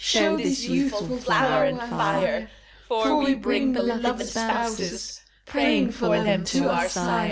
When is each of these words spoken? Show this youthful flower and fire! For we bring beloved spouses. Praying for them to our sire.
Show 0.01 0.35
this 0.35 0.67
youthful 0.67 1.15
flower 1.17 1.65
and 1.65 1.79
fire! 1.79 2.49
For 2.87 3.17
we 3.17 3.35
bring 3.35 3.71
beloved 3.73 4.25
spouses. 4.27 5.21
Praying 5.45 5.91
for 5.91 6.19
them 6.23 6.43
to 6.45 6.71
our 6.71 6.89
sire. 6.89 7.19